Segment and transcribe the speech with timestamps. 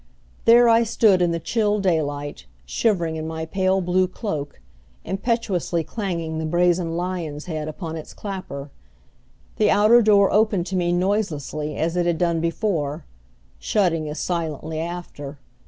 [0.45, 4.59] There I stood in the chill daylight, shivering in my pale blue cloak,
[5.05, 8.71] impetuously clanging the brazen lion's head upon its clapper.
[9.57, 13.05] The outer door opened to me noiselessly as it had done before,
[13.59, 15.37] shutting as silently after.